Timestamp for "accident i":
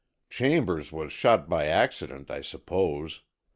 1.67-2.41